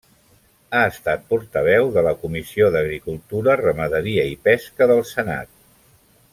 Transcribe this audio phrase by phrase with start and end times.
[0.77, 5.57] Ha estat portaveu de la Comissió d'Agricultura, Ramaderia i Pesca del Senat.